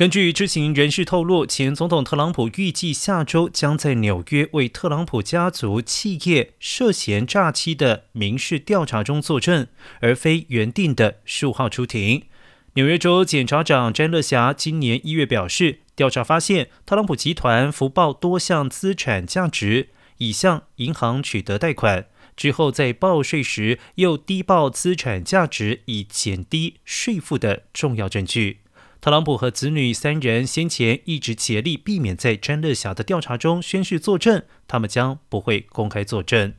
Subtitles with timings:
[0.00, 9.66] 根据知情人士透露，前总统特朗普预计下周将在纽约为特朗普家族企业涉嫌诈欺的民事调查中作证，
[10.00, 12.22] 而非原定的十五号出庭。
[12.76, 28.60] 纽约州检察长詹乐霞今年一月表示，调查发现特朗普集团福报多项资产价值，已向银行取得贷款，之后在报税时又低报资产价值，以减低税负的重要证据。
[29.00, 36.52] 特朗普和子女三人先前一直竭力避免在詹勒霞的调查中宣誓作证，他们将不会公开作证。